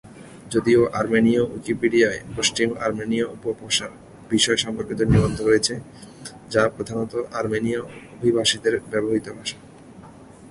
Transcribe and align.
যদিও, 0.51 0.81
আর্মেনিয় 0.99 1.43
উইকিপিডিয়ায় 1.53 2.19
পশ্চিম 2.37 2.69
আর্মেনীয় 2.85 3.25
উপভাষার 3.35 3.91
বিষয় 4.29 4.57
সম্পর্কিত 4.57 4.99
নিবন্ধ 5.11 5.37
রয়েছে, 5.41 5.73
যা 6.49 6.63
প্রধানত 6.75 7.13
আর্মেনীয় 7.39 7.81
অভিবাসীদের 8.15 8.73
ব্যবহৃত 8.91 9.27
ভাষা। 9.37 9.57